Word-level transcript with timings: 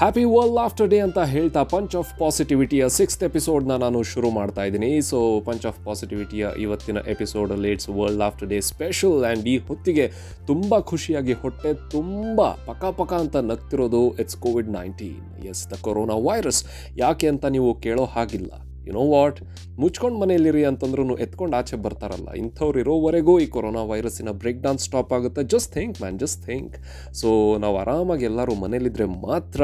Happy 0.00 0.22
world 0.32 0.58
after 0.62 0.88
day 0.92 0.96
ಅಂತ 1.04 1.20
ಹೇಳ್ತಾ 1.34 1.60
punch 1.72 1.94
of 2.00 2.10
ಪಾಸಿಟಿವಿಟಿಯ 2.18 2.88
ಸಿಕ್ಸ್ತ್ 2.96 3.22
ಎಪಿಸೋಡ್ನ 3.28 3.76
ನಾನು 3.84 4.00
ಶುರು 4.10 4.30
ಮಾಡ್ತಾ 4.38 4.62
ಇದ್ದೀನಿ. 4.68 4.90
ಸೊ 5.10 5.18
ಪಂಚ್ 5.46 5.64
ಆಫ್ 5.70 5.78
ಪಾಸಿಟಿವಿಟಿಯ 5.86 6.48
ಇವತ್ತಿನ 6.64 6.98
ಎಪಿಸೋಡಲ್ಲಿ 7.12 7.70
it's 7.76 7.88
world 7.98 8.24
laughter 8.26 8.48
day 8.52 8.58
special 8.68 9.16
and 9.28 9.48
ಈ 9.52 9.56
ಹೊತ್ತಿಗೆ 9.68 10.06
ತುಂಬ 10.50 10.80
ಖುಷಿಯಾಗಿ 10.90 11.36
ಹೊಟ್ಟೆ 11.44 11.72
ತುಂಬ 11.94 12.48
ಪಕ 12.68 12.92
ಪಕ 13.00 13.12
ಅಂತ 13.24 13.36
ನಗ್ತಿರೋದು 13.52 14.02
it's 14.24 14.38
COVID 14.46 14.70
nineteen 14.78 15.24
yes 15.52 15.64
the 15.72 15.80
corona 15.86 16.18
virus 16.28 16.62
ಯಾಕೆ 17.04 17.28
ಅಂತ 17.34 17.44
ನೀವು 17.56 17.72
ಕೇಳೋ 17.86 18.06
ಹಾಗಿಲ್ಲ. 18.16 18.52
ಯು 18.86 18.92
ನೋ 18.98 19.04
ವಾಟ್ 19.14 19.38
ಮುಚ್ಕೊಂಡು 19.82 20.18
ಮನೆಯಲ್ಲಿರಿ 20.22 20.62
ಅಂತಂದ್ರೂ 20.70 21.16
ಎತ್ಕೊಂಡು 21.24 21.56
ಆಚೆ 21.56 21.76
ಬರ್ತಾರಲ್ಲ. 21.86 22.28
ಇಂಥವ್ರು 22.42 22.78
ಇರೋವರೆಗೂ 22.84 23.34
ಈ 23.44 23.46
ಕೊರೋನಾ 23.54 23.82
ವೈರಸ್ಸಿನ 23.92 24.30
ಬ್ರೇಕ್ 24.42 24.60
ಡಾನ್ಸ್ 24.66 24.84
ಸ್ಟಾಪ್ 24.88 25.12
ಆಗುತ್ತೆ. 25.16 25.42
Just 25.54 25.70
think 25.76 25.96
man 26.02 26.18
just 26.24 26.40
think 26.46 26.76
so 27.20 27.28
ನಾವು 27.64 27.76
ಆರಾಮಾಗಿ 27.82 28.24
ಎಲ್ಲರೂ 28.30 28.54
ಮನೇಲಿದ್ದರೆ 28.64 29.06
ಮಾತ್ರ 29.28 29.62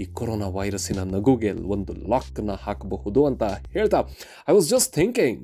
ಈ 0.00 0.06
ಕೊರೋನಾ 0.20 0.48
ವೈರಸ್ಸಿನ 0.58 1.02
ನಗುಗೆ 1.14 1.52
ಒಂದು 1.76 1.94
ಲಾಕ್ನ 2.14 2.56
ಹಾಕಬಹುದು 2.66 3.22
ಅಂತ 3.30 3.44
ಹೇಳ್ತಾ. 3.76 4.00
ಐ 4.48 4.54
ವಾಸ್ 4.58 4.70
ಜಸ್ಟ್ 4.74 4.92
ಥಿಂಕಿಂಗ್ 5.00 5.42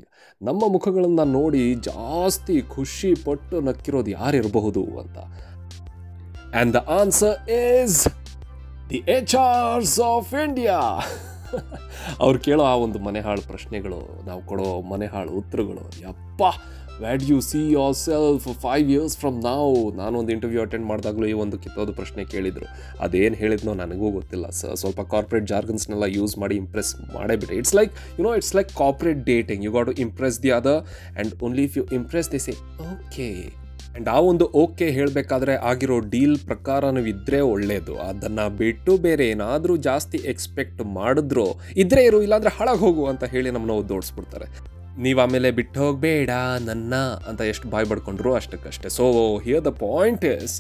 ನಮ್ಮ 0.49 0.63
ಮುಖಗಳನ್ನು 0.73 1.25
ನೋಡಿ 1.39 1.63
ಜಾಸ್ತಿ 1.75 2.55
ಖುಷಿ 2.75 3.11
ಪಟ್ಟು 3.25 3.57
ನಕ್ಕಿರೋದು 3.61 4.11
ಯಾರಿರಬಹುದು 4.11 4.83
ಅಂತ. 5.03 5.19
And 6.53 6.73
the 6.75 6.81
answer 7.01 7.37
is 7.63 7.99
the 8.91 9.01
H 9.17 9.35
Rs 9.37 9.99
of 10.13 10.31
India 10.47 10.79
ಅವ್ರು 12.21 12.39
ಕೇಳೋ 12.39 12.65
ಆ 12.65 12.75
ಒಂದು 12.75 12.99
ಮನೆಹಾಳು 12.99 13.43
ಪ್ರಶ್ನೆಗಳು, 13.49 14.27
ನಾವು 14.27 14.43
ಕೊಡೋ 14.43 14.81
ಮನೆಹಾಳು 14.81 15.31
ಉತ್ತರಗಳು, 15.31 15.85
ಯಪ್ಪ 16.03 16.43
what'd 17.03 17.23
you 17.31 17.41
see 17.41 17.61
yourself 17.95 18.47
five 18.63 18.91
years 18.91 19.19
from 19.19 19.37
ನಾವು 19.43 19.93
ನಾನೊಂದು 20.01 20.33
ಇಂಟರ್ವ್ಯೂ 20.33 20.61
ಅಟೆಂಡ್ 20.63 20.87
ಮಾಡಿದಾಗಲೂ 20.87 21.27
ಈ 21.27 21.33
ಒಂದು 21.33 21.59
ಕಿತ್ತೋದು 21.59 21.93
ಪ್ರಶ್ನೆ 21.93 22.25
ಕೇಳಿದರು. 22.25 22.67
ಅದೇನು 23.01 23.35
ಹೇಳಿದ್ನೋ 23.35 23.75
ನನಗೂ 23.75 24.11
ಗೊತ್ತಿಲ್ಲ, 24.11 24.49
ಸ, 24.51 24.67
ಸ್ವಲ್ಪ 24.83 25.01
ಕಾರ್ಪೊರೇಟ್ 25.15 25.47
ಜಾರ್ಗನ್ಸ್ನೆಲ್ಲ 25.47 26.09
ಯೂಸ್ 26.19 26.39
ಮಾಡಿ 26.39 26.57
ಇಂಪ್ರೆಸ್ 26.57 26.93
ಮಾಡೇ 27.15 27.37
ಬಿಟ್ಟೆ 27.37 27.57
it's 27.57 27.75
like 27.75 27.95
you 28.19 28.25
know 28.25 28.35
it's 28.41 28.55
like 28.55 28.73
corporate 28.83 29.23
dating 29.25 29.65
you 29.65 29.73
got 29.79 29.87
to 29.87 29.97
impress 30.07 30.39
the 30.43 30.53
other 30.59 30.81
and 30.83 31.43
only 31.49 31.65
if 31.71 31.77
you 31.77 31.85
impress 32.01 32.31
the 32.33 32.39
say 32.39 32.55
okay 32.93 33.29
and 33.93 34.09
ಆ 34.09 34.19
ಒಂದು 34.31 34.45
ಓಕೆ 34.63 34.87
ಹೇಳಬೇಕಾದ್ರೆ 34.97 35.55
ಆಗಿರೋ 35.71 35.97
ಡೀಲ್ 36.13 36.37
ಪ್ರಕಾರ 36.39 36.91
ನೀವು 36.97 37.07
ಇದ್ದರೆ 37.07 37.39
ಒಳ್ಳೆಯದು 37.55 37.95
ಅದನ್ನು 38.09 38.45
ಬಿಟ್ಟು 38.57 38.93
ಬೇರೆ 39.07 39.25
ಏನಾದರೂ 39.29 39.75
ಜಾಸ್ತಿ 39.89 40.19
ಎಕ್ಸ್ಪೆಕ್ಟ್ 40.33 40.83
ಮಾಡಿದ್ರು, 40.99 41.47
ಇದ್ರೆ 41.83 42.03
ಇರು, 42.09 42.19
ಇಲ್ಲಾಂದರೆ 42.27 42.53
ಹಾಳಾಗಿ 42.57 42.81
ಹೋಗು 42.87 43.05
ಅಂತ 43.13 43.25
ಹೇಳಿ 43.35 43.51
ನಮ್ಮನ್ನ 43.51 43.77
ಓದೋಡಿಸ್ಬಿಡ್ತಾರೆ 43.83 44.49
ನೀವು 45.05 45.19
ಆಮೇಲೆ 45.21 45.51
ಬಿಟ್ಟು 45.59 45.79
ಹೋಗಬೇಡ, 45.81 46.31
ನನ್ನ 46.71 46.95
ಅಂತ 47.29 47.41
ಎಷ್ಟು 47.53 47.67
ಬಾಯ್ 47.75 47.87
ಬಡ್ಕೊಂಡ್ರು 47.93 48.31
ಅಷ್ಟಕ್ಕಷ್ಟೇ. 48.35 48.89
So 48.99 49.05
here 49.47 49.65
the 49.65 49.73
point 49.87 50.25
is 50.35 50.57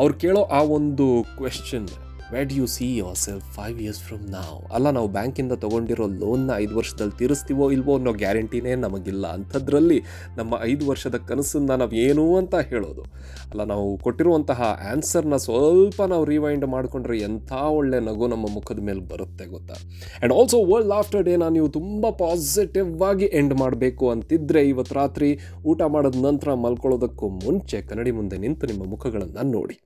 ಅವ್ರು 0.00 0.14
ಕೇಳೋ 0.24 0.42
ಆ 0.58 0.60
ಒಂದು 0.78 1.06
question 1.38 1.88
where'd 2.34 2.52
you 2.58 2.66
see 2.74 2.86
yourself 3.22 3.46
five 3.56 3.78
years 3.84 4.00
from 4.06 4.22
ನಾವು 4.34 4.58
ಅಲ್ಲ, 4.76 4.86
ನಾವು 4.96 5.08
ಬ್ಯಾಂಕಿಂದ 5.16 5.54
ತೊಗೊಂಡಿರೋ 5.64 6.06
ಲೋನ್ನ 6.20 6.50
ಐದು 6.62 6.74
ವರ್ಷದಲ್ಲಿ 6.78 7.14
ತೀರಿಸ್ತೀವೋ 7.20 7.66
ಇಲ್ವೋ 7.76 7.92
ಅನ್ನೋ 7.98 8.12
ಗ್ಯಾರಂಟಿನೇ 8.22 8.72
ನಮಗಿಲ್ಲ. 8.84 9.24
ಅಂಥದ್ರಲ್ಲಿ 9.36 9.98
ನಮ್ಮ 10.38 10.58
ಐದು 10.70 10.84
ವರ್ಷದ 10.90 11.16
ಕನಸನ್ನ 11.30 11.76
ನಾವು 11.82 11.96
ಏನು 12.04 12.24
ಅಂತ 12.40 12.54
ಹೇಳೋದು. 12.70 13.02
ಅಲ್ಲ, 13.50 13.64
ನಾವು 13.72 13.86
ಕೊಟ್ಟಿರುವಂತಹ 14.04 14.60
ಆನ್ಸರ್ನ 14.92 15.38
ಸ್ವಲ್ಪ 15.46 16.00
ನಾವು 16.12 16.26
ರಿವೈಂಡ್ 16.32 16.66
ಮಾಡಿಕೊಂಡ್ರೆ 16.74 17.18
ಎಂಥ 17.28 17.52
ಒಳ್ಳೆ 17.78 18.00
ನಗು 18.08 18.28
ನಮ್ಮ 18.34 18.46
ಮುಖದ 18.58 18.82
ಮೇಲೆ 18.88 19.04
ಬರುತ್ತೆ 19.12 19.46
ಗೊತ್ತಾ? 19.54 19.76
ಆ್ಯಂಡ್ 20.18 20.34
ಆಲ್ಸೋ 20.38 20.60
ವರ್ಲ್ಡ್ 20.72 20.94
ಆಫ್ಟರ್ 21.00 21.24
ಡೇನ 21.30 21.48
ನೀವು 21.58 21.68
ತುಂಬ 21.78 22.10
ಪಾಸಿಟಿವ್ 22.24 23.02
ಆಗಿ 23.10 23.28
ಎಂಡ್ 23.40 23.56
ಮಾಡಬೇಕು 23.62 24.06
ಅಂತಿದ್ರೆ 24.14 24.62
ಇವತ್ತು 24.72 24.96
ರಾತ್ರಿ 25.02 25.30
ಊಟ 25.72 25.82
ಮಾಡಿದ 25.96 26.24
ನಂತರ 26.28 26.54
ಮಲ್ಕೊಳ್ಳೋದಕ್ಕೂ 26.66 27.28
ಮುಂಚೆ 27.44 27.80
ಕನ್ನಡಿ 27.90 28.14
ಮುಂದೆ 28.20 28.38
ನಿಂತು 28.46 28.66
ನಿಮ್ಮ 28.72 28.84
ಮುಖಗಳನ್ನು 28.94 29.44
ನೋಡಿ. 29.58 29.78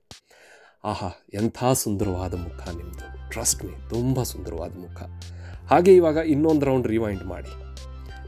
ಆಹಾ, 0.83 1.09
ಎಂಥ 1.33 1.63
ಸುಂದರವಾದ 1.73 2.33
ಮುಖ 2.33 2.69
ನಿಮ್ಮದು 2.69 3.29
ಟ್ರಸ್ಟ್ 3.29 3.65
ಮೀ 3.65 3.71
ತುಂಬ 3.89 4.23
ಸುಂದರವಾದ 4.23 4.71
ಮುಖ. 4.71 5.01
ಹಾಗೆ 5.69 5.95
ಇವಾಗ 5.95 6.15
ಇನ್ನೊಂದು 6.15 6.65
ರೌಂಡ್ 6.65 6.87
ರಿವೈಂಡ್ 6.87 7.23
ಮಾಡಿ. 7.23 7.49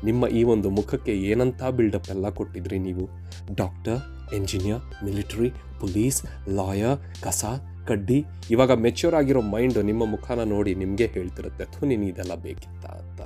ನಿಮ್ಮ 0.06 0.28
ಈ 0.28 0.44
ಒಂದು 0.44 0.70
ಮುಖಕ್ಕೆ 0.70 1.12
ಏನಂಥ 1.12 1.64
ಬಿಲ್ಡಪ್ 1.64 2.10
ಎಲ್ಲ 2.10 2.30
ಕೊಟ್ಟಿದ್ರಿ 2.30 2.80
ನೀವು? 2.80 3.10
Doctor 3.56 4.34
engineer 4.36 5.06
military 5.06 5.50
police 5.80 6.50
lawyer 6.50 7.24
ಕಸ, 7.24 7.46
ಕಡ್ಡಿ. 7.88 8.26
ಇವಾಗ 8.52 8.72
ಮೆಚ್ಯೂರ್ 8.72 9.16
ಆಗಿರೋ 9.16 9.42
ಮೈಂಡು 9.42 9.82
ನಿಮ್ಮ 9.82 10.06
ಮುಖನ 10.06 10.40
ನೋಡಿ 10.44 10.76
ನಿಮಗೆ 10.76 11.06
ಹೇಳ್ತಿರುತ್ತೆ 11.06 11.64
ಅಥವಾ 11.64 11.90
ನೀನು 11.90 12.04
ಇದೆಲ್ಲ 12.04 12.36
ಬೇಕಿತ್ತ 12.36 12.86
ಅಂತ. 12.86 13.22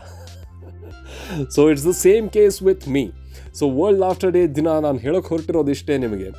So 1.50 1.70
it's 1.70 1.86
the 1.86 1.90
same 1.90 2.30
case 2.30 2.64
with 2.64 2.88
me 2.88 3.12
so 3.54 3.70
world 3.70 4.04
laughter 4.04 4.32
day 4.32 4.48
ದಿನ 4.48 4.68
ನಾನು 4.68 4.98
ಹೇಳೋಕೆ 4.98 5.28
ಹೊರಟಿರೋದು 5.28 5.72
ಇಷ್ಟೇ 5.72 5.98
ನಿಮಗೆ. 5.98 6.30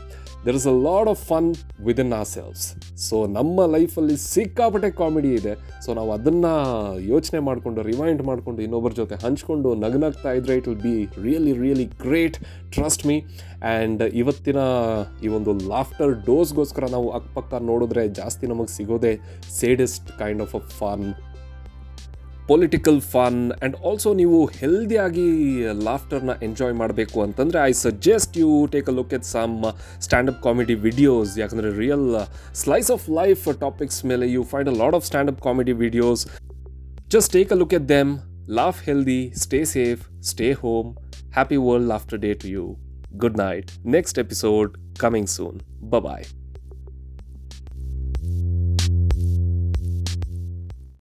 There 0.45 0.57
is 0.61 0.67
a 0.73 0.75
lot 0.87 1.09
of 1.13 1.21
fun 1.31 1.49
within 2.05 2.13
ourselves 2.35 2.65
so 3.07 3.17
ನಮ್ಮ 3.37 3.67
ಲೈಫಲ್ಲಿ 3.77 4.17
ಸಿಕ್ಕಾಪಟ್ಟೆ 4.35 4.91
ಕಾಮಿಡಿ 5.01 5.31
ಇದೆ. 5.41 5.55
ಸೊ 5.85 5.91
ನಾವು 5.99 6.11
ಅದನ್ನು 6.17 6.53
ಯೋಚನೆ 7.13 7.41
ಮಾಡಿಕೊಂಡು 7.49 7.83
ರಿವೈಂಡ್ 7.91 8.23
ಮಾಡಿಕೊಂಡು, 8.31 8.61
ಇನ್ನೊಬ್ಬರ 8.67 8.93
ಜೊತೆ 9.01 9.17
ಹಂಚ್ಕೊಂಡು, 9.25 9.71
ನಗ್ನಾಗ್ತಾ 9.85 10.33
ಇದ್ರೆ 10.39 10.57
it 10.61 10.69
will 10.71 10.83
be 10.87 10.95
really 11.27 11.55
really 11.65 11.87
great 12.05 12.39
trust 12.77 13.05
me 13.11 13.17
and 13.73 14.03
ಇವತ್ತಿನ 14.23 14.63
ಈ 15.27 15.31
ಒಂದು 15.39 15.55
ಲಾಫ್ಟರ್ 15.75 16.13
ಡೋಸ್ಗೋಸ್ಕರ 16.31 16.89
ನಾವು 16.97 17.09
ಅಕ್ಕಪಕ್ಕ 17.19 17.63
ನೋಡಿದ್ರೆ 17.71 18.05
ಜಾಸ್ತಿ 18.21 18.47
ನಮಗೆ 18.53 18.73
ಸಿಗೋದೇ 18.79 19.15
saddest 19.61 20.11
kind 20.23 20.43
of 20.47 20.55
a 20.61 20.63
fun 20.81 21.07
political 22.49 22.99
fun 23.13 23.39
and 23.53 23.77
also 23.89 24.11
ನೀವು 24.15 24.39
ಹೆಲ್ದಿಯಾಗಿ 24.57 25.25
ಲಾಫ್ಟರ್ನ 25.87 26.33
ಎಂಜಾಯ್ 26.43 26.75
ಮಾಡಬೇಕು 26.75 27.19
ಅಂತಂದರೆ 27.23 27.59
I 27.63 27.73
suggest 27.79 28.35
you 28.37 28.51
take 28.67 28.89
a 28.89 28.95
look 28.95 29.15
at 29.15 29.27
some 29.29 29.55
standup 30.01 30.41
comedy 30.43 30.77
videos 30.85 31.33
ಯಾಕಂದರೆ 31.39 31.71
real 31.79 32.07
slice 32.55 32.91
of 32.91 33.07
life 33.11 33.47
topics 33.61 34.01
ಮೇಲೆ 34.05 34.29
you 34.33 34.45
find 34.53 34.71
a 34.71 34.77
lot 34.83 34.97
of 35.01 35.07
standup 35.07 35.41
comedy 35.41 35.77
videos 35.81 36.25
just 37.09 37.33
take 37.33 37.53
a 37.53 37.61
look 37.63 37.75
at 37.75 37.89
them 37.89 38.13
laugh 38.53 38.81
healthy 38.89 39.21
stay 39.45 39.61
safe 39.75 40.03
stay 40.25 40.49
home 40.63 40.91
happy 41.35 41.61
world 41.65 41.93
laughter 41.93 42.21
day 42.21 42.33
to 42.35 42.49
you 42.49 42.67
good 43.17 43.39
night 43.39 43.71
next 43.89 44.19
episode 44.19 44.71
coming 44.99 45.31
soon 45.31 45.59
bye 45.91 46.27